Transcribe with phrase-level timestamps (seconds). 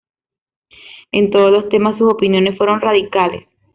[1.11, 3.47] En todos los temas sus opiniones fueron radicales.